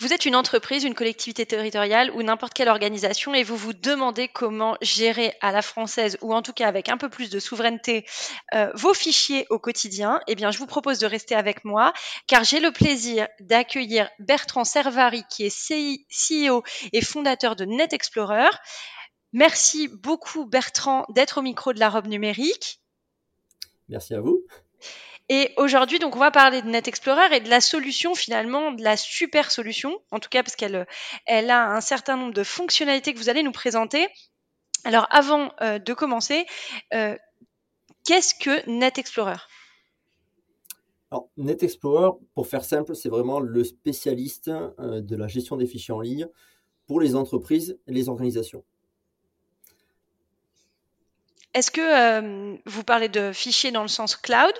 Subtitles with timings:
[0.00, 4.28] Vous êtes une entreprise, une collectivité territoriale ou n'importe quelle organisation et vous vous demandez
[4.28, 8.06] comment gérer à la française ou en tout cas avec un peu plus de souveraineté
[8.54, 10.22] euh, vos fichiers au quotidien.
[10.26, 11.92] Eh bien, je vous propose de rester avec moi
[12.26, 16.62] car j'ai le plaisir d'accueillir Bertrand Servari qui est CEO
[16.94, 18.48] et fondateur de Net Explorer.
[19.34, 22.80] Merci beaucoup Bertrand d'être au micro de la robe numérique.
[23.90, 24.46] Merci à vous.
[25.32, 28.82] Et aujourd'hui, donc, on va parler de Net Explorer et de la solution finalement, de
[28.82, 30.88] la super solution, en tout cas parce qu'elle
[31.24, 34.08] elle a un certain nombre de fonctionnalités que vous allez nous présenter.
[34.82, 36.46] Alors, avant euh, de commencer,
[36.94, 37.16] euh,
[38.04, 39.36] qu'est-ce que Net Explorer?
[41.12, 45.66] Alors, Net Explorer, pour faire simple, c'est vraiment le spécialiste euh, de la gestion des
[45.66, 46.26] fichiers en ligne
[46.88, 48.64] pour les entreprises et les organisations.
[51.54, 54.54] Est-ce que vous parlez de fichiers dans le sens cloud?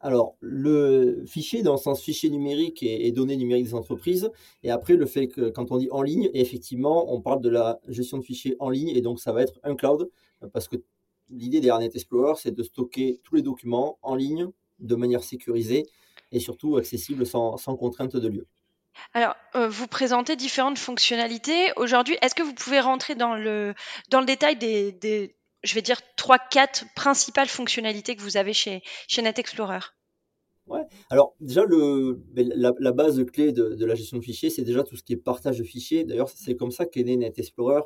[0.00, 4.30] Alors, le fichier, dans le sens fichier numérique et, données numériques des entreprises,
[4.62, 7.80] et après le fait que quand on dit en ligne, effectivement, on parle de la
[7.88, 10.08] gestion de fichiers en ligne, et donc ça va être un cloud,
[10.52, 10.76] parce que
[11.30, 15.86] l'idée derrière Net Explorer, c'est de stocker tous les documents en ligne de manière sécurisée
[16.30, 18.46] et surtout accessible sans, contrainte de lieu.
[19.14, 21.72] Alors, euh, vous présentez différentes fonctionnalités.
[21.76, 23.74] Aujourd'hui, est-ce que vous pouvez rentrer dans le,
[24.10, 28.52] dans le détail des, des, je vais dire, trois, quatre principales fonctionnalités que vous avez
[28.52, 29.42] chez, chez Net
[30.66, 30.82] Ouais.
[31.08, 35.02] Alors déjà, le, la, base clé de, la gestion de fichiers, c'est déjà tout ce
[35.02, 36.04] qui est partage de fichiers.
[36.04, 37.82] D'ailleurs, c'est comme ça qu'est né Net Explorer.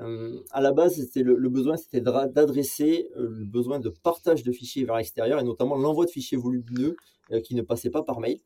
[0.00, 4.84] Euh, à la base, le, besoin, c'était d'adresser euh, le besoin de partage de fichiers
[4.84, 6.96] vers l'extérieur et notamment l'envoi de fichiers volumineux
[7.30, 8.38] euh, qui ne passaient pas par mail.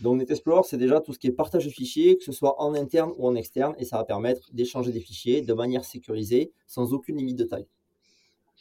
[0.00, 2.60] Donc Net Explorer, c'est déjà tout ce qui est partage de fichiers, que ce soit
[2.60, 6.52] en interne ou en externe, et ça va permettre d'échanger des fichiers de manière sécurisée,
[6.66, 7.66] sans aucune limite de taille.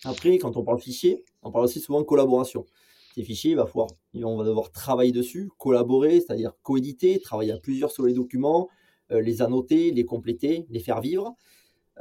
[0.04, 2.66] Après, quand on parle fichier, on parle aussi souvent de collaboration.
[3.16, 7.92] Ces fichiers, va falloir, on va devoir travailler dessus, collaborer, c'est-à-dire coéditer, travailler à plusieurs
[7.92, 8.70] sur les documents,
[9.12, 11.34] euh, les annoter, les compléter, les faire vivre.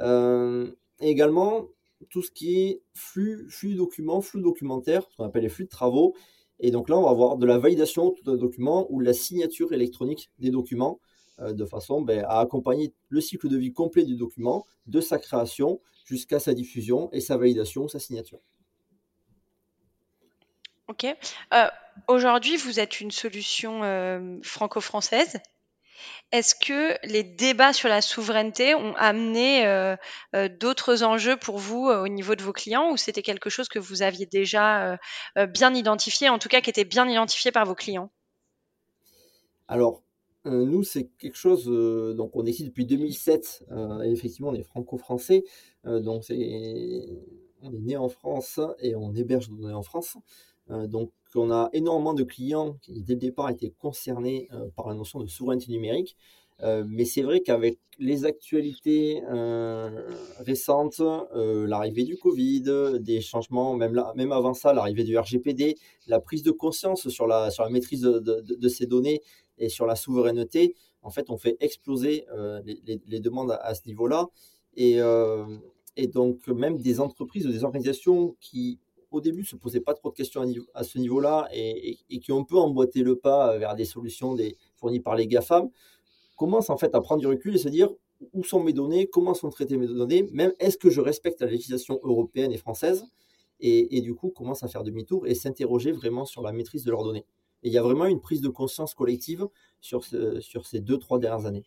[0.01, 1.67] Euh, également,
[2.09, 5.69] tout ce qui est flux, flux documents, flux documentaire, ce qu'on appelle les flux de
[5.69, 6.15] travaux.
[6.59, 9.13] Et donc là, on va avoir de la validation de tout un document ou la
[9.13, 10.99] signature électronique des documents
[11.39, 15.17] euh, de façon ben, à accompagner le cycle de vie complet du document, de sa
[15.17, 18.39] création jusqu'à sa diffusion et sa validation, sa signature.
[20.87, 21.05] Ok.
[21.53, 21.67] Euh,
[22.07, 25.39] aujourd'hui, vous êtes une solution euh, franco-française.
[26.31, 29.95] Est-ce que les débats sur la souveraineté ont amené euh,
[30.59, 34.01] d'autres enjeux pour vous au niveau de vos clients ou c'était quelque chose que vous
[34.01, 34.99] aviez déjà
[35.35, 38.11] bien identifié, en tout cas qui était bien identifié par vos clients?
[39.67, 40.03] Alors,
[40.45, 41.65] nous, c'est quelque chose,
[42.15, 43.65] donc on existe depuis 2007,
[44.03, 45.43] et effectivement, on est franco-français,
[45.83, 47.07] donc c'est,
[47.61, 50.17] on est né en France et on héberge nos données en France.
[50.71, 54.87] Euh, donc, on a énormément de clients qui, dès le départ, étaient concernés euh, par
[54.87, 56.15] la notion de souveraineté numérique.
[56.63, 59.21] Euh, mais c'est vrai qu'avec les actualités
[60.39, 61.01] récentes,
[61.33, 65.77] l'arrivée du Covid, des changements, même, là, même avant ça, l'arrivée du RGPD,
[66.07, 69.21] la prise de conscience sur la, sur la maîtrise de, ces données
[69.57, 72.25] et sur la souveraineté, en fait, on fait exploser
[72.65, 74.27] les, demandes à, ce niveau-là.
[74.75, 74.99] Et,
[75.95, 78.79] et, donc, même des entreprises ou des organisations qui
[79.15, 82.43] au début se posaient pas trop de questions à, ce niveau-là et, qui ont un
[82.43, 85.69] peu emboîté le pas vers des solutions des, fournies par les GAFAM,
[86.35, 87.89] commencent en fait à prendre du recul et se dire
[88.33, 91.47] où sont mes données, comment sont traitées mes données, même est-ce que je respecte la
[91.47, 93.05] législation européenne et française
[93.59, 97.03] et, du coup commencent à faire demi-tour et s'interroger vraiment sur la maîtrise de leurs
[97.03, 97.25] données.
[97.63, 99.47] Et il y a vraiment une prise de conscience collective
[99.79, 100.03] sur,
[100.39, 101.63] sur ces deux, trois dernières années.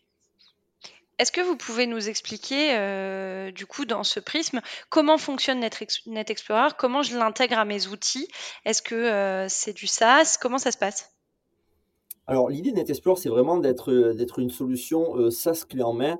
[1.19, 6.29] Est-ce que vous pouvez nous expliquer, euh, du coup, dans ce prisme, comment fonctionne Net,
[6.29, 6.69] Explorer?
[6.77, 8.29] Comment je l'intègre à mes outils?
[8.63, 10.37] Est-ce que euh, c'est du SaaS?
[10.39, 11.11] Comment ça se passe?
[12.29, 16.19] Alors, l'idée de Net Explorer, c'est vraiment d'être, une solution euh, SaaS clé en main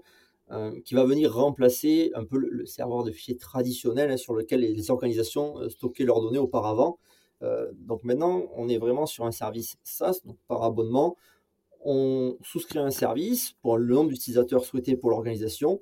[0.83, 4.89] qui va venir remplacer un peu le, serveur de fichiers traditionnel hein, sur lequel les,
[4.89, 6.97] organisations stockaient leurs données auparavant.
[7.73, 11.15] donc maintenant, on est vraiment sur un service SaaS, par abonnement
[11.81, 15.81] on souscrit un service pour le nombre d'utilisateurs souhaités pour l'organisation.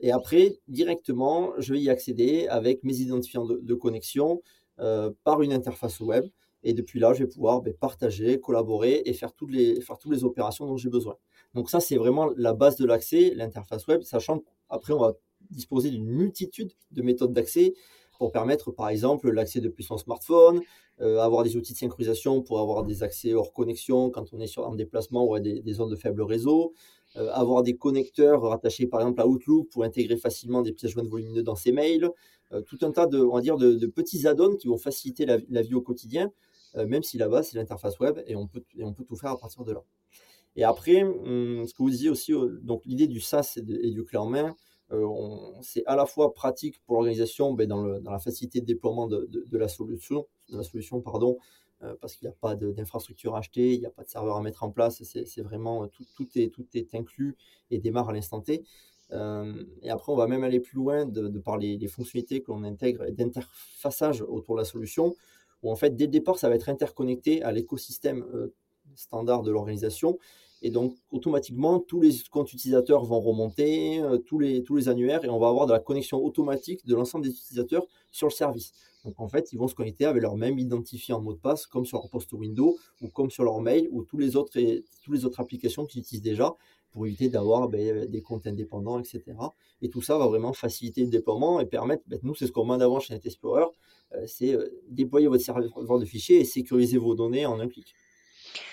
[0.00, 4.42] Et après, directement, je vais y accéder avec mes identifiants de, connexion
[4.78, 6.26] euh, par une interface web.
[6.68, 10.76] Et depuis là, je vais pouvoir ben, partager, collaborer et faire toutes, les, opérations dont
[10.76, 11.16] j'ai besoin.
[11.54, 15.12] Donc ça, c'est vraiment la base de l'accès, l'interface web, sachant qu'après, on va
[15.48, 17.74] disposer d'une multitude de méthodes d'accès
[18.18, 20.60] pour permettre, par exemple, l'accès depuis son smartphone,
[21.00, 24.58] euh, avoir des outils de synchronisation pour avoir des accès hors connexion quand on est
[24.58, 26.72] en déplacement ou à des, zones de faible réseau,
[27.16, 31.06] euh, avoir des connecteurs rattachés par exemple à Outlook pour intégrer facilement des pièces jointes
[31.06, 32.10] volumineuses dans ses mails,
[32.52, 36.32] euh, tout un tas de, petits add-ons qui vont faciliter la, vie au quotidien,
[36.76, 39.38] même si là-bas c'est l'interface web et on, peut, et on peut tout faire à
[39.38, 39.82] partir de là.
[40.56, 42.32] Et après, hum, ce que vous disiez aussi,
[42.62, 44.54] donc l'idée du SaaS et, du clé en main,
[45.62, 49.68] c'est à la fois pratique pour l'organisation ben, dans, la facilité de déploiement de, la
[49.68, 51.38] solution, de la solution pardon,
[52.00, 54.42] parce qu'il n'y a pas d'infrastructure à acheter, il n'y a pas de serveur à
[54.42, 57.36] mettre en place, c'est vraiment tout, tout, est, tout est inclus
[57.70, 58.64] et démarre à l'instant T.
[59.10, 63.12] et après, on va même aller plus loin de, par les, fonctionnalités qu'on intègre et
[63.12, 65.16] d'interfaçage autour de la solution,
[65.62, 68.24] où en fait, dès le départ, ça va être interconnecté à l'écosystème
[68.94, 70.18] standard de l'organisation
[70.62, 75.24] et donc, automatiquement, tous les comptes utilisateurs vont remonter, euh, tous, les, tous les annuaires,
[75.24, 78.72] et on va avoir de la connexion automatique de l'ensemble des utilisateurs sur le service.
[79.04, 81.84] Donc, en fait, ils vont se connecter avec leur même identifiant mot de passe, comme
[81.84, 85.12] sur leur poste Windows, ou comme sur leur mail, ou tous les autres, et, tous
[85.12, 86.54] les autres applications qu'ils utilisent déjà,
[86.90, 89.22] pour éviter d'avoir ben, des comptes indépendants, etc.
[89.82, 92.64] Et tout ça va vraiment faciliter le déploiement et permettre, ben, nous, c'est ce qu'on
[92.64, 93.66] met en avant chez NetExplorer, euh,
[94.26, 97.94] c'est euh, déployer votre serveur de fichiers et sécuriser vos données en un clic.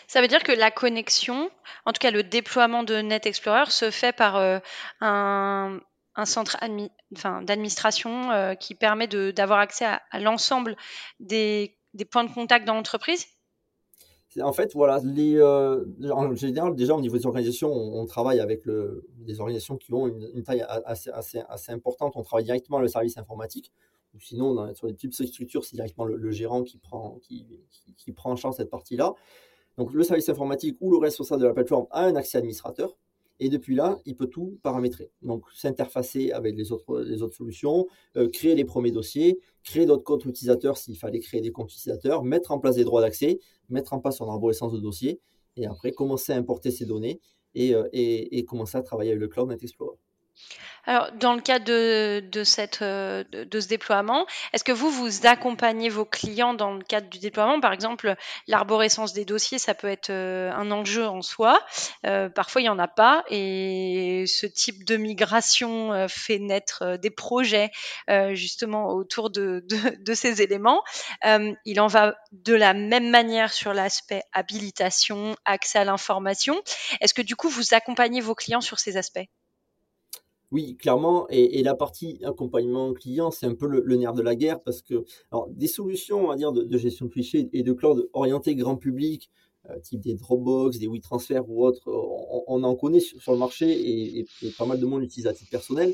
[0.08, 1.50] Ça veut dire que la connexion,
[1.86, 4.60] en tout cas le déploiement de Net Explorer, se fait par euh,
[5.02, 5.80] un,
[6.26, 6.58] centre
[7.44, 10.76] d'administration euh, qui permet d'avoir accès à, l'ensemble
[11.20, 11.78] des,
[12.12, 13.26] points de contact dans l'entreprise?
[14.42, 18.64] En fait, voilà, les, euh, en général, déjà au niveau des organisations, on, travaille avec
[18.66, 22.14] des organisations qui ont une, taille assez, assez, importante.
[22.16, 23.72] On travaille directement avec le service informatique.
[24.14, 27.46] Ou sinon, sur des petites structures, c'est directement le, gérant qui prend, qui,
[27.98, 29.14] qui, prend en charge cette partie-là.
[29.78, 32.96] Donc le service informatique ou le responsable de la plateforme a un accès administrateur.
[33.40, 35.12] Et depuis là, il peut tout paramétrer.
[35.22, 40.04] Donc, s'interfacer avec les autres, les autres solutions, euh, créer les premiers dossiers, créer d'autres
[40.04, 43.40] comptes utilisateurs s'il fallait créer des comptes utilisateurs, mettre en place des droits d'accès,
[43.70, 45.20] mettre en place son arborescence de dossier,
[45.58, 47.20] et après commencer à importer ces données
[47.56, 49.98] et, euh, et, et commencer à travailler avec le Cloud Net Explorer.
[50.86, 55.88] Alors, dans le cadre de, cette, euh, de, ce déploiement, est-ce que vous, vous accompagnez
[55.88, 57.62] vos clients dans le cadre du déploiement?
[57.62, 58.16] Par exemple,
[58.48, 61.64] l'arborescence des dossiers, ça peut être euh, un enjeu en soi.
[62.06, 63.24] Euh, parfois, il n'y en a pas.
[63.30, 67.72] Et ce type de migration fait naître des projets
[68.32, 69.66] justement autour de,
[70.00, 70.84] de ces éléments.
[71.66, 76.62] il en va de la même manière sur l'aspect habilitation, accès à l'information.
[77.00, 79.28] Est-ce que du coup, vous accompagnez vos clients sur ces aspects?
[80.54, 81.26] Oui, clairement.
[81.30, 85.04] Et, la partie accompagnement client, c'est un peu le, nerf de la guerre parce que
[85.32, 88.76] alors, des solutions, on va dire, de, gestion de fichiers et de cloud orientées grand
[88.76, 89.32] public,
[89.72, 94.28] euh, type des Dropbox, des WeTransfer ou autres, on, en connaît sur, le marché et,
[94.56, 95.92] pas mal de monde l'utilise à titre personnel.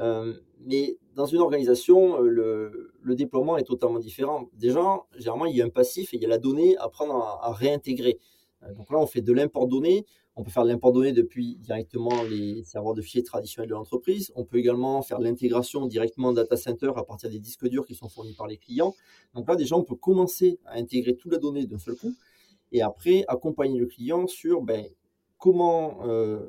[0.00, 0.34] Euh,
[0.66, 4.48] mais dans une organisation, le, déploiement est totalement différent.
[4.54, 7.14] Déjà, généralement, il y a un passif et il y a la donnée à prendre
[7.14, 8.18] à, réintégrer.
[8.62, 10.04] Euh, donc là, on fait de l'import données
[10.34, 14.32] on peut faire de l'import données depuis directement les serveurs de fichiers traditionnels de l'entreprise.
[14.34, 17.94] On peut également faire de l'intégration directement data center à partir des disques durs qui
[17.94, 18.94] sont fournis par les clients.
[19.34, 22.14] Donc là, déjà, on peut commencer à intégrer toute la donnée d'un seul coup
[22.72, 24.86] et après accompagner le client sur ben,
[25.36, 26.48] comment euh,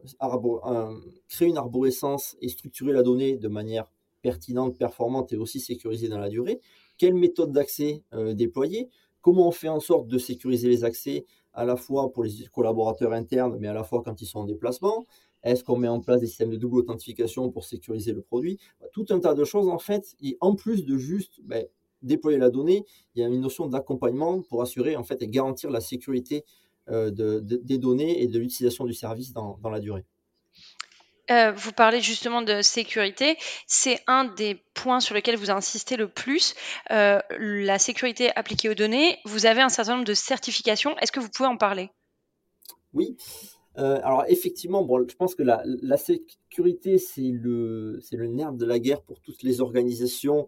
[1.27, 3.91] créer une arborescence et structurer la donnée de manière
[4.21, 6.61] pertinente, performante et aussi sécurisée dans la durée.
[6.97, 8.87] Quelle méthode d'accès euh, déployer?
[9.19, 13.13] Comment on fait en sorte de sécuriser les accès à la fois pour les collaborateurs
[13.13, 15.05] internes, mais à la fois quand ils sont en déplacement
[15.43, 18.59] Est-ce qu'on met en place des systèmes de double authentification pour sécuriser le produit?
[18.93, 20.15] Tout un tas de choses, en fait.
[20.21, 21.65] Et en plus de juste ben,
[22.01, 25.69] déployer la donnée, il y a une notion d'accompagnement pour assurer en fait, et garantir
[25.69, 26.45] la sécurité
[26.89, 30.05] euh, des données et de l'utilisation du service dans la durée.
[31.31, 33.37] Euh, vous parlez justement de sécurité.
[33.65, 36.53] C'est un des points sur lesquels vous insistez le plus.
[36.91, 39.19] Euh, la sécurité appliquée aux données.
[39.25, 40.97] Vous avez un certain nombre de certifications.
[40.97, 41.89] Est-ce que vous pouvez en parler?
[42.93, 43.15] Oui.
[43.77, 49.01] Euh, alors effectivement, bon, je pense que la, sécurité, c'est le, nerf de la guerre
[49.01, 50.47] pour toutes les organisations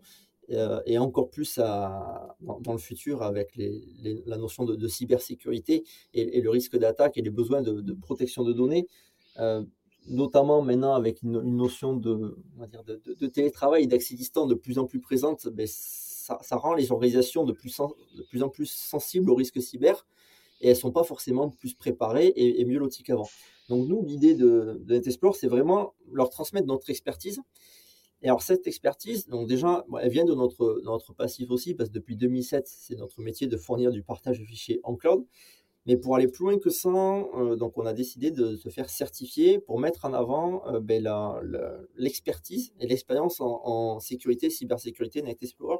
[0.85, 7.17] et encore plus dans, le futur avec la notion de, cybersécurité et, le risque d'attaque
[7.17, 8.87] et les besoins de protection de données
[10.07, 12.37] notamment maintenant avec une, notion de,
[12.87, 17.43] de, télétravail et d'accès distant de plus en plus présente, ben, ça, rend les organisations
[17.43, 20.05] de plus, en, de plus en plus sensibles au risque cyber
[20.61, 23.27] et elles sont pas forcément plus préparées et, mieux loties qu'avant.
[23.69, 27.41] Donc nous, l'idée de, de NetExplore, c'est vraiment leur transmettre notre expertise.
[28.21, 32.15] Et alors cette expertise, déjà, elle vient de notre, notre passif aussi, parce que depuis
[32.15, 35.25] 2007, c'est notre métier de fournir du partage de fichiers en cloud.
[35.85, 39.59] Mais pour aller plus loin que ça, donc on a décidé de se faire certifier
[39.59, 41.07] pour mettre en avant ben,
[41.95, 45.77] l'expertise et l'expérience en, sécurité, cybersécurité Net Explorer.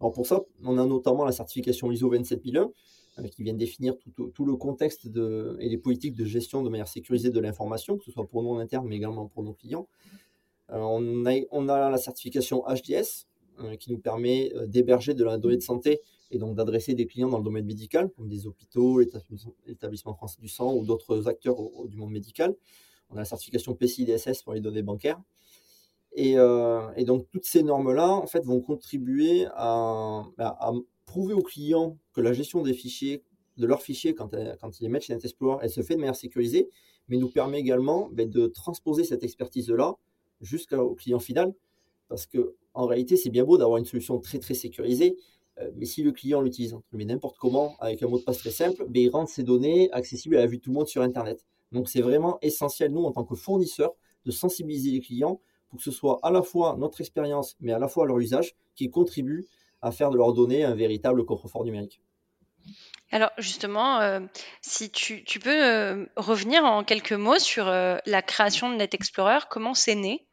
[0.00, 2.70] Alors pour ça, on a notamment la certification ISO 27001
[3.18, 7.30] euh, qui vient définir tout, le contexte et les politiques de gestion de manière sécurisée
[7.30, 9.88] de l'information, que ce soit pour nous en interne, mais également pour nos clients.
[10.70, 13.26] Euh, on, a, on, a, la certification HDS,
[13.60, 16.00] euh, qui nous permet d'héberger de la donnée de santé
[16.30, 19.00] et donc d'adresser des clients dans le domaine médical, comme des hôpitaux,
[19.66, 22.54] l'établissement français du sang ou d'autres acteurs du monde médical.
[23.10, 25.20] On a la certification PCI-DSS pour les données bancaires.
[26.16, 30.72] Et, et donc toutes ces normes-là, en fait, vont contribuer à, à,
[31.04, 33.22] prouver aux clients que la gestion des fichiers,
[33.56, 36.68] de leurs fichiers quand, ils les mettent chez NetExplorer, elle se fait de manière sécurisée,
[37.08, 39.94] mais nous permet également ben, de transposer cette expertise-là
[40.40, 41.54] jusqu'au client final.
[42.08, 45.18] Parce que en réalité, c'est bien beau d'avoir une solution très très sécurisée, euh,
[45.76, 49.02] mais si le client l'utilise n'importe comment avec un mot de passe très simple, ben,
[49.02, 51.44] il rend ses données accessibles à la vue de tout le monde sur Internet.
[51.72, 53.92] Donc c'est vraiment essentiel, nous, en tant que fournisseurs,
[54.24, 57.78] de sensibiliser les clients pour que ce soit à la fois notre expérience, mais à
[57.78, 59.46] la fois leur usage, qui contribue
[59.82, 62.00] à faire de leurs données un véritable coffre-fort numérique.
[63.10, 64.20] Alors justement, euh,
[64.62, 69.40] si tu, peux euh, revenir en quelques mots sur euh, la création de Net Explorer,
[69.50, 70.26] comment c'est né?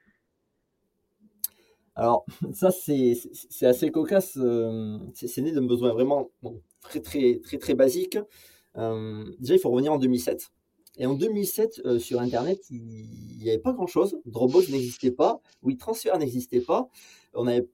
[1.95, 3.15] Alors ça c'est
[3.62, 4.38] assez cocasse,
[5.13, 6.29] c'est né d'un besoin vraiment
[6.81, 8.17] très très très très basique.
[8.75, 10.51] déjà il faut revenir en 2007.
[10.98, 16.62] Et en 2007 sur Internet il n'y avait pas grand-chose, Dropbox n'existait pas, WeTransfer n'existait
[16.62, 16.89] pas,
[17.33, 17.67] on avait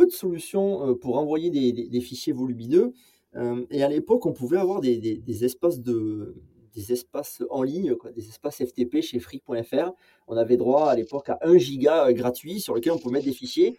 [0.00, 2.94] peu de solutions euh, pour envoyer des, fichiers volumineux.
[3.36, 6.34] Euh, et à l'époque, on pouvait avoir des, espaces de
[6.74, 9.92] des espaces en ligne, des espaces FTP chez free.fr.
[10.26, 13.26] On avait droit à l'époque à 1 giga euh, gratuit sur lequel on pouvait mettre
[13.26, 13.76] des fichiers.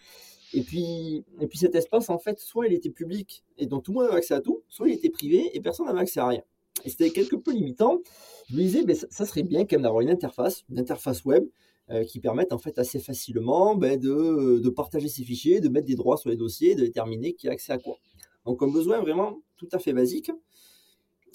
[0.53, 3.91] Et puis, et puis cet espace, en fait, soit il était public et donc tout
[3.91, 6.27] le monde avait accès à tout, soit il était privé et personne n'avait accès à
[6.27, 6.41] rien.
[6.83, 8.01] Et c'était quelque peu limitant.
[8.49, 11.45] Je me disais, mais ça, serait bien quand même d'avoir une interface, une interface web
[11.89, 15.95] euh, qui permettent en fait assez facilement ben, de, partager ces fichiers, de mettre des
[15.95, 17.97] droits sur les dossiers, de déterminer qui a accès à quoi.
[18.45, 20.31] Donc un besoin vraiment tout à fait basique.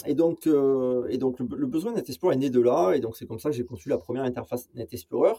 [0.04, 3.26] Et donc, euh, et donc le, besoin NetExplorer est né de là, et donc c'est
[3.26, 5.32] comme ça que j'ai conçu la première interface NetExplorer.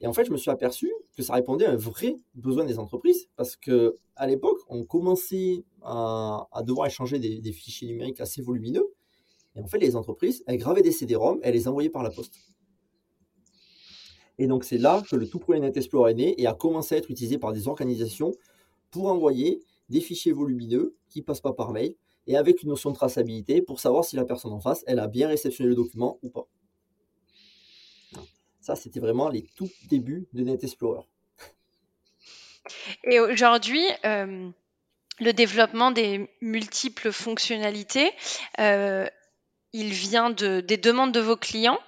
[0.00, 2.78] Et en fait, je me suis aperçu que ça répondait à un vrai besoin des
[2.78, 8.92] entreprises, parce que à l'époque, on commençait à, devoir échanger des, fichiers numériques assez volumineux.
[9.56, 12.34] Et en fait, les entreprises, elles gravaient des CD-ROM, elles les envoyaient par la poste.
[14.38, 16.96] Et donc c'est là que le tout premier Net Explorer est né et a commencé
[16.96, 18.32] à être utilisé par des organisations
[18.90, 21.94] pour envoyer des fichiers volumineux qui passent pas par mail
[22.26, 25.08] et avec une notion de traçabilité pour savoir si la personne en face, elle a
[25.08, 26.46] bien réceptionné le document ou pas.
[28.60, 31.02] Ça, c'était vraiment les tout débuts de Net Explorer.
[33.04, 34.48] Et aujourd'hui, euh,
[35.20, 38.10] le développement des multiples fonctionnalités,
[38.58, 39.06] euh,
[39.74, 41.78] il vient de, des demandes de vos clients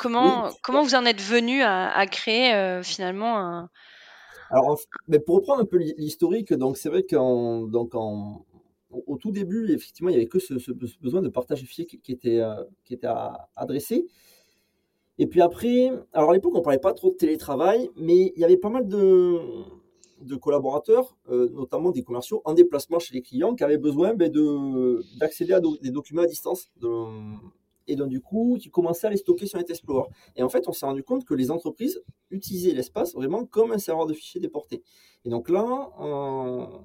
[0.00, 3.70] Comment, comment vous en êtes venu à, créer euh, finalement un.
[4.50, 8.46] Alors, mais pour reprendre un peu l'historique, donc c'est vrai qu'en donc en,
[8.90, 10.54] au tout début, effectivement, il n'y avait que ce,
[11.00, 13.06] besoin de partage fichiers qui, qui était, euh, était
[13.56, 14.06] adressé.
[15.18, 18.40] Et puis après, alors à l'époque, on ne parlait pas trop de télétravail, mais il
[18.40, 19.38] y avait pas mal de,
[20.40, 24.32] collaborateurs, euh, notamment des commerciaux, en déplacement chez les clients, qui avaient besoin ben,
[25.18, 26.70] d'accéder à des documents à distance.
[27.90, 30.08] Et donc du coup, tu commençais à les stocker sur NetExplorer.
[30.36, 33.78] Et en fait, on s'est rendu compte que les entreprises utilisaient l'espace vraiment comme un
[33.78, 34.82] serveur de fichiers déporté.
[35.24, 35.90] Et donc là,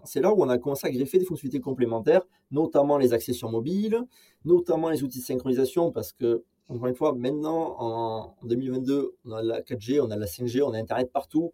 [0.04, 4.02] c'est là où on a commencé à greffer des fonctionnalités complémentaires, notamment les accessions mobiles,
[4.44, 9.44] notamment les outils de synchronisation, parce que, encore une fois, maintenant, en 2022, on a
[9.44, 11.54] la 4G, on a la 5G, on a Internet partout.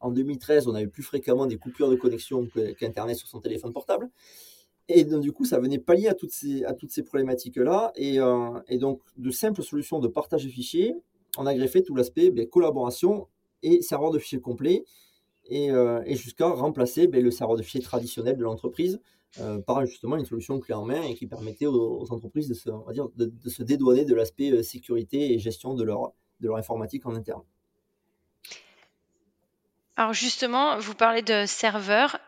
[0.00, 2.48] En 2013, on avait plus fréquemment des coupures de connexion
[2.78, 4.10] qu'Internet sur son téléphone portable.
[4.88, 7.92] Et donc, du coup, ça venait pallier à toutes ces, problématiques-là.
[7.96, 10.94] Et, euh, et, donc, de simples solutions de partage de fichiers,
[11.38, 13.26] on a greffé tout l'aspect ben, collaboration
[13.62, 14.84] et serveur de fichiers complet,
[15.48, 19.00] et, euh, jusqu'à remplacer ben, le serveur de fichiers traditionnel de l'entreprise
[19.40, 23.62] euh, par justement une solution clé en main et qui permettait aux, entreprises de se
[23.62, 27.42] dédouaner de l'aspect sécurité et gestion de leur, de leur informatique en interne.
[29.96, 32.18] Alors justement, vous parlez de serveurs.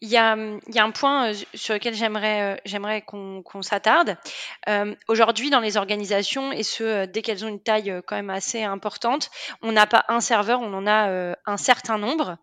[0.00, 3.42] Il y a, il y a un point euh, sur lequel j'aimerais, euh, j'aimerais qu'on,
[3.62, 4.16] s'attarde.
[4.68, 8.62] Euh, aujourd'hui, dans les organisations, et ce, dès qu'elles ont une taille quand même assez
[8.62, 12.36] importante, on n'a pas un serveur, on en a un certain nombre.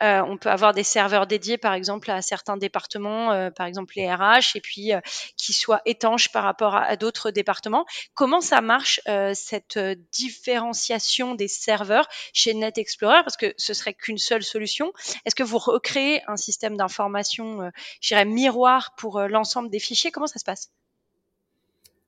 [0.00, 4.54] on peut avoir des serveurs dédiés, par exemple, à certains départements, par exemple les RH,
[4.54, 4.92] et puis
[5.36, 7.84] qui soient étanches par rapport à, d'autres départements.
[8.14, 9.00] Comment ça marche,
[9.34, 9.78] cette
[10.12, 13.22] différenciation des serveurs chez Net Explorer?
[13.24, 14.92] Parce que ce serait qu'une seule solution.
[15.24, 19.78] Est-ce que vous recréez un système d'information, euh, je dirais, miroir pour euh, l'ensemble des
[19.78, 20.70] fichiers Comment ça se passe?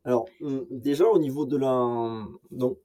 [0.04, 2.26] Alors, hum, déjà, au niveau de la.
[2.50, 2.78] Donc,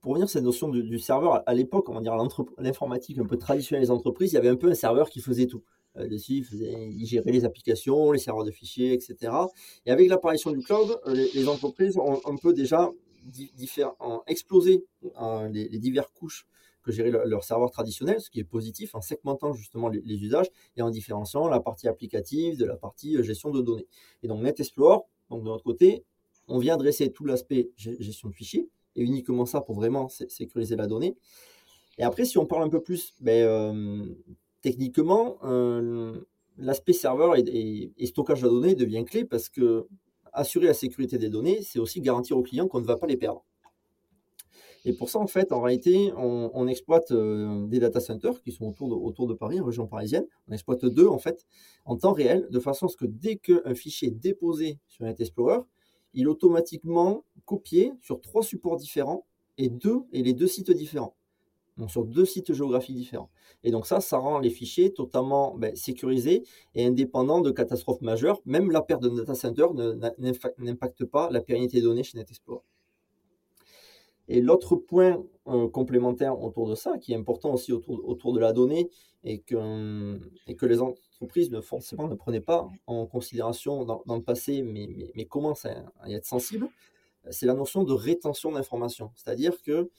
[0.00, 2.14] pour revenir à cette notion du, serveur, à l'époque, on va dire
[2.58, 5.46] l'informatique un peu traditionnelle des entreprises, il y avait un peu un serveur qui faisait
[5.46, 5.64] tout.
[5.96, 9.32] Euh, dessus, il, faisait, gérait les applications, les serveurs de fichiers, etc.
[9.84, 12.90] Et avec l'apparition du cloud, euh, les, entreprises ont un peu déjà
[14.26, 14.84] explosé
[15.20, 16.46] euh, les, les diverses couches
[16.86, 20.82] que gérer leur, serveur traditionnel, ce qui est positif, en segmentant justement les, usages et
[20.82, 23.88] en différenciant la partie applicative de la partie gestion de données.
[24.22, 26.04] Et donc NetExplore, donc de notre côté,
[26.46, 30.86] on vient adresser tout l'aspect gestion de fichiers, et uniquement ça pour vraiment sécuriser la
[30.86, 31.16] donnée.
[31.98, 34.06] Et après, si on parle un peu plus ben, euh,
[34.62, 36.20] techniquement, euh,
[36.56, 39.88] l'aspect serveur et, stockage de la donnée devient clé parce que
[40.32, 43.16] assurer la sécurité des données, c'est aussi garantir aux clients qu'on ne va pas les
[43.16, 43.44] perdre.
[44.88, 48.72] Et pour ça, en fait, en réalité, on, exploite euh, des data centers qui sont
[48.80, 50.24] autour de, Paris, en région parisienne.
[50.46, 51.44] On exploite deux, en fait,
[51.84, 55.58] en temps réel, de façon à ce que dès qu'un fichier est déposé sur NetExplorer,
[56.14, 59.26] il est automatiquement copié sur trois supports différents
[59.58, 61.16] et, deux, et les deux sites différents.
[61.78, 63.28] Donc sur deux sites géographiques différents.
[63.64, 66.44] Et donc ça, ça rend les fichiers totalement ben, sécurisés
[66.76, 68.40] et indépendants de catastrophes majeures.
[68.46, 69.66] Même la perte de data center
[70.58, 72.62] n'impacte pas la pérennité des données chez NetExplorer.
[74.28, 78.52] Et l'autre point euh, complémentaire autour de ça, qui est important aussi autour, de la
[78.52, 78.90] donnée,
[79.24, 84.88] et que, les entreprises ne, forcément ne prenaient pas en considération dans, le passé, mais,
[84.96, 86.68] mais, mais commencent à, y être sensibles,
[87.30, 89.10] c'est la notion de rétention d'informations.
[89.14, 89.90] C'est-à-dire que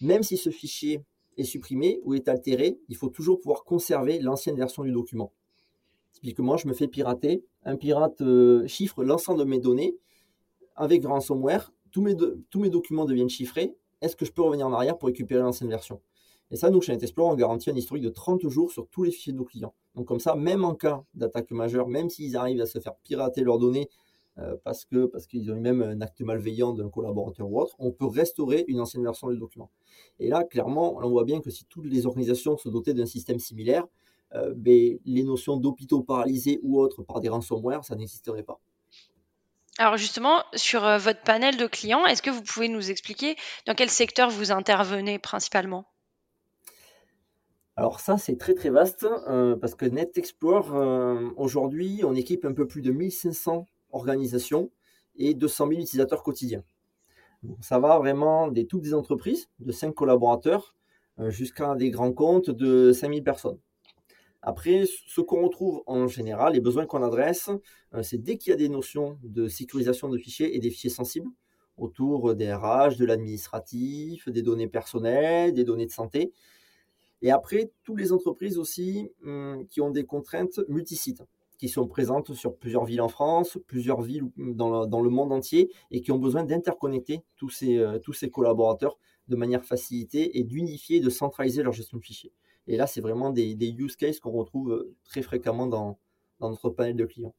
[0.00, 1.02] même si ce fichier
[1.36, 5.32] est supprimé ou est altéré, il faut toujours pouvoir conserver l'ancienne version du document.
[6.12, 9.96] Typiquement, je me fais pirater, un pirate euh, chiffre l'ensemble de mes données
[10.76, 15.08] avec ransomware, tous mes, documents deviennent chiffrés, est-ce que je peux revenir en arrière pour
[15.08, 16.00] récupérer l'ancienne version?
[16.50, 19.10] Et ça, nous, chez NetExplorer, on garantit un historique de 30 jours sur tous les
[19.10, 19.74] fichiers de nos clients.
[19.94, 23.42] Donc comme ça, même en cas d'attaque majeure, même s'ils arrivent à se faire pirater
[23.42, 23.88] leurs données
[24.38, 27.92] euh, parce parce qu'ils ont eu même un acte malveillant d'un collaborateur ou autre, on
[27.92, 29.70] peut restaurer une ancienne version du document.
[30.18, 33.38] Et là, clairement, on voit bien que si toutes les organisations se dotaient d'un système
[33.38, 33.86] similaire,
[34.34, 38.60] euh, ben, les notions d'hôpitaux paralysés ou autres par des ransomware, ça n'existerait pas.
[39.78, 43.74] Alors justement, sur euh, votre panel de clients, est-ce que vous pouvez nous expliquer dans
[43.74, 45.86] quel secteur vous intervenez principalement?
[47.76, 52.52] Alors ça, c'est très très vaste euh, parce que NetExplore, euh, aujourd'hui, on équipe un
[52.52, 54.70] peu plus de 1500 organisations
[55.16, 56.62] et 200 000 utilisateurs quotidiens.
[57.60, 60.74] ça va vraiment des toutes des entreprises de 5 collaborateurs
[61.28, 63.58] jusqu'à des grands comptes de 5000 personnes.
[64.42, 67.50] Après, ce qu'on retrouve en général, les besoins qu'on adresse,
[67.94, 70.90] euh, c'est dès qu'il y a des notions de sécurisation de fichiers et des fichiers
[70.90, 71.30] sensibles
[71.76, 76.32] autour des RH, de l'administratif, des données personnelles, des données de santé.
[77.22, 81.22] Et après, toutes les entreprises aussi hum, qui ont des contraintes multisites,
[81.58, 86.00] qui sont présentes sur plusieurs villes en France, plusieurs villes dans le, monde entier, et
[86.00, 88.96] qui ont besoin d'interconnecter tous ces, euh, tous ces collaborateurs
[89.28, 92.32] de manière facilitée et d'unifier, de centraliser leur gestion de fichiers.
[92.66, 95.98] Et là, c'est vraiment des, use cases qu'on retrouve euh, très fréquemment dans,
[96.40, 97.34] notre panel de clients.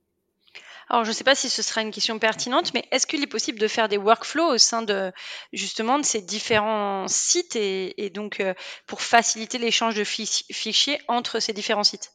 [0.89, 3.27] Alors, je ne sais pas si ce sera une question pertinente, mais est-ce qu'il est
[3.27, 5.11] possible de faire des workflows au sein de
[5.53, 8.53] justement de ces différents sites et, donc euh,
[8.87, 12.13] pour faciliter l'échange de fichiers entre ces différents sites?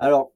[0.00, 0.32] Alors,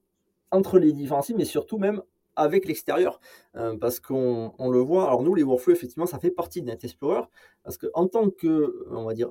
[0.53, 2.03] entre les différents sites, mais surtout même
[2.37, 3.21] avec l'extérieur,
[3.57, 5.09] euh, parce qu'on le voit.
[5.09, 7.23] Alors nous, les workflows, effectivement, ça fait partie de NetExplorer,
[7.65, 9.31] parce qu'en tant que, on va dire,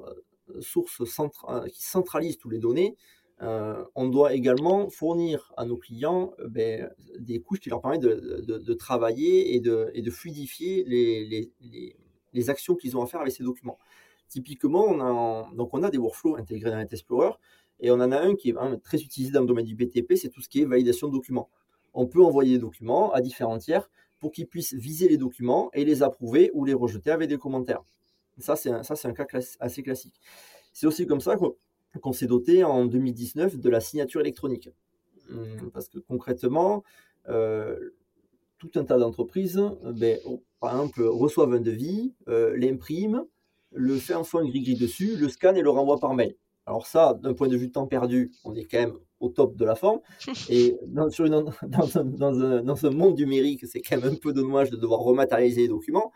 [0.60, 2.96] source euh, qui centralise toutes les données,
[3.42, 8.02] euh, on doit également fournir à nos clients euh, ben, des couches qui leur permettent
[8.02, 13.78] de, travailler et de, fluidifier les, actions qu'ils ont à faire avec ces documents.
[14.28, 17.34] Typiquement, on a, donc on a des workflows intégrés dans NetExplorer
[17.80, 20.30] et on en a un qui est très utilisé dans le domaine du BTP, c'est
[20.30, 21.50] tout ce qui est validation de documents.
[21.94, 25.86] On peut envoyer des documents à différents tiers pour qu'ils puissent viser les documents et
[25.86, 27.84] les approuver ou les rejeter avec des commentaires.
[28.40, 29.26] Ça, c'est un, un, cas
[29.60, 30.20] assez classique.
[30.74, 31.36] C'est aussi comme ça
[32.02, 34.70] qu'on s'est doté en 2019 de la signature électronique.
[35.32, 36.84] Hum, parce que concrètement,
[37.28, 37.92] euh,
[38.58, 40.20] tout un tas d'entreprises, ben,
[40.60, 43.26] par exemple, reçoivent un devis, euh, l'impriment,
[43.72, 46.36] le fait en un gris-gris dessus, le scan et le renvoie par mail.
[46.66, 49.66] Alors ça, d'un point de vue temps perdu, on est quand même au top de
[49.66, 50.00] la forme.
[50.50, 51.48] Et dans, sur dans,
[51.98, 55.68] un, dans, un, monde numérique, c'est quand même un peu dommage de devoir rematérialiser les
[55.68, 56.12] documents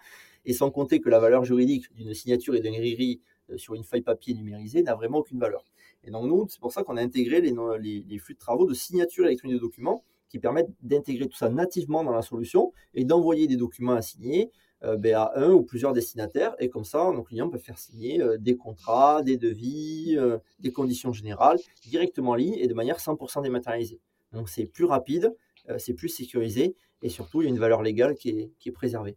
[0.45, 3.83] et sans compter que la valeur juridique d'une signature et d'un gris euh, sur une
[3.83, 5.65] feuille papier numérisée n'a vraiment aucune valeur.
[6.03, 9.25] Et donc nous, c'est pour ça qu'on a intégré les, flux de travaux de signature
[9.25, 13.55] électronique de documents qui permettent d'intégrer tout ça nativement dans la solution et d'envoyer des
[13.55, 14.51] documents à signer
[14.83, 16.55] euh, ben, à un ou plusieurs destinataires.
[16.59, 20.17] Et comme ça, nos clients peuvent faire signer euh, des contrats, des devis,
[20.59, 23.99] des conditions générales directement en ligne et de manière 100% dématérialisée.
[24.33, 25.33] Donc c'est plus rapide,
[25.77, 29.15] c'est plus sécurisé et surtout il y a une valeur légale qui est préservée.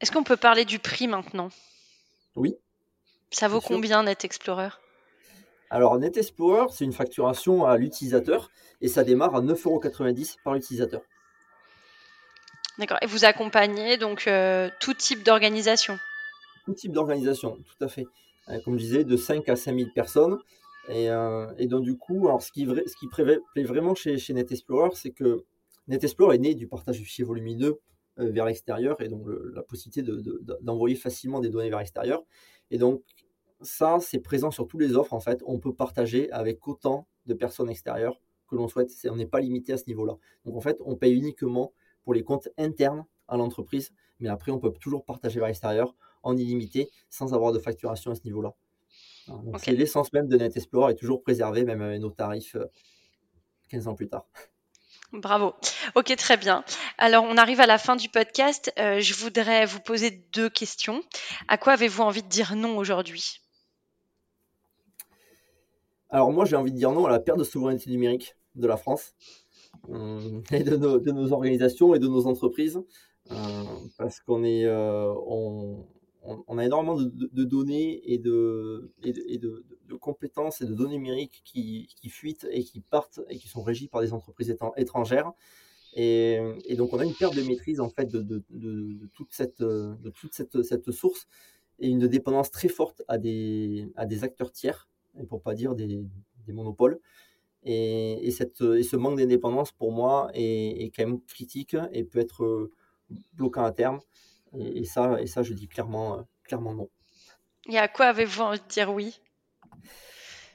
[0.00, 1.48] Est-ce qu'on peut parler du prix maintenant?
[2.34, 2.56] Oui.
[3.30, 4.68] Ça vaut combien Net Explorer?
[5.70, 11.00] Alors, Net Explorer, c'est une facturation à l'utilisateur et ça démarre à 9,90€ par utilisateur.
[12.78, 12.98] D'accord.
[13.00, 15.98] Et vous accompagnez donc euh, tout type d'organisation?
[16.66, 18.06] Tout type d'organisation, tout à fait.
[18.48, 20.38] Euh, comme je disais, de 5 à 5000 personnes.
[20.88, 24.52] Et, euh, et donc, du coup, alors, ce qui, ce plaît vraiment chez, chez Net
[24.52, 25.44] Explorer, c'est que
[25.88, 27.80] Net Explorer est né du partage de fichiers volumineux
[28.16, 31.78] vers l'extérieur et donc le- la possibilité de- de- de- d'envoyer facilement des données vers
[31.78, 32.24] l'extérieur.
[32.70, 33.02] Et donc,
[33.60, 35.42] ça, c'est présent sur tous les offres, en fait.
[35.46, 38.90] On peut partager avec autant de personnes extérieures que l'on souhaite.
[39.10, 40.16] On n'est pas limité à ce niveau-là.
[40.44, 41.72] Donc, en fait, on paye uniquement
[42.04, 46.36] pour les comptes internes à l'entreprise, mais après, on peut toujours partager vers l'extérieur en
[46.36, 48.54] illimité sans avoir de facturation à ce niveau-là.
[49.44, 52.66] Donc, c'est l'essence même de Net Explorer est toujours préservée, même avec nos tarifs euh,
[53.68, 54.26] 15 ans plus tard.
[55.12, 55.54] Bravo.
[55.94, 56.64] Ok, très bien.
[56.98, 58.72] Alors, on arrive à la fin du podcast.
[58.78, 61.02] Euh, je voudrais vous poser deux questions.
[61.48, 63.40] À quoi avez-vous envie de dire non aujourd'hui?
[66.10, 68.76] Alors moi, j'ai envie de dire non à la perte de souveraineté numérique de la
[68.76, 69.14] France
[69.90, 72.80] euh, et de nos, organisations et de nos entreprises,
[73.30, 73.64] euh,
[73.98, 74.64] parce qu'on est,
[76.46, 78.92] on- a énormément de, données et, de,
[80.00, 83.88] compétences et de données numériques qui, qui fuitent et qui partent et qui sont régies
[83.88, 85.32] par des entreprises étrangères.
[85.94, 86.40] Et,
[86.76, 88.42] donc on a une perte de maîtrise en fait de,
[89.14, 91.26] toute, cette, source
[91.78, 93.88] et une dépendance très forte à des,
[94.22, 96.04] acteurs tiers, et pour pas dire des,
[96.48, 97.00] monopoles.
[97.64, 102.70] Et, ce manque d'indépendance, pour moi, est, est quand même critique et peut être
[103.34, 104.00] bloquant à terme.
[104.54, 106.88] Et, et ça, et ça, je dis clairement, euh, clairement non.
[107.68, 109.20] Et à quoi avez-vous envie de dire oui?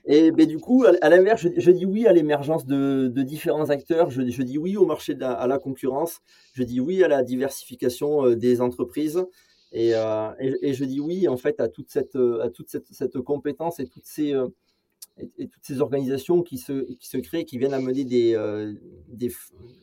[0.06, 3.22] Et ben, du coup, à, à l'inverse, je, je dis oui à l'émergence de, de
[3.22, 6.20] différents acteurs, je, je dis oui au marché, de la- à la concurrence,
[6.54, 9.24] je dis oui à la diversification euh, des entreprises,
[9.72, 12.88] et, euh, et, et je dis oui en fait à toute cette, à toute cette,
[12.92, 14.34] cette compétence et toutes ces,
[15.38, 18.74] et, toutes ces organisations qui se, créent, qui viennent amener des, euh,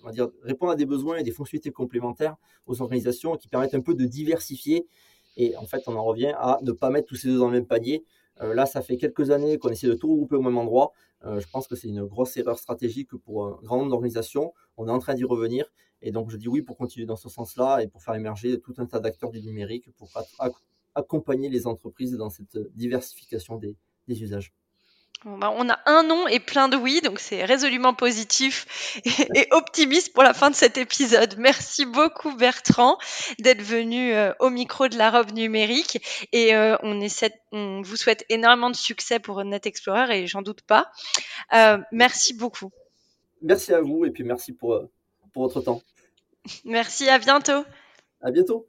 [0.03, 3.75] on va dire, répondre à des besoins et des fonctionnalités complémentaires aux organisations qui permettent
[3.75, 4.87] un peu de diversifier.
[5.37, 7.53] Et en fait, on en revient à ne pas mettre tous ces œufs dans le
[7.53, 8.05] même panier.
[8.41, 10.93] Euh, là, ça fait quelques années qu'on essaie de tout regrouper au même endroit.
[11.25, 14.53] Euh, je pense que c'est une grosse erreur stratégique pour un grand nombre d'organisations.
[14.77, 15.73] On est en train d'y revenir.
[16.03, 18.75] Et donc, je dis oui pour continuer dans ce sens-là et pour faire émerger tout
[18.79, 20.63] un tas d'acteurs du numérique pour ac- ac-
[20.95, 23.77] accompagner les entreprises dans cette diversification des
[24.23, 24.53] usages.
[25.25, 29.49] Bah, on a un non et plein de oui, donc c'est résolument positif et, et
[29.51, 31.35] optimiste pour la fin de cet épisode.
[31.39, 32.99] Merci beaucoup Bertrand
[33.41, 37.97] d'être venu euh, au micro de la robe numérique et euh, on, essaie, on vous
[37.97, 40.91] souhaite énormément de succès pour Net Explorer et j'en doute pas.
[41.53, 42.71] Euh, merci beaucoup.
[43.43, 44.81] Merci à vous et puis merci pour,
[45.33, 45.83] pour votre temps.
[46.65, 47.65] Merci, à bientôt.
[48.21, 48.67] À bientôt.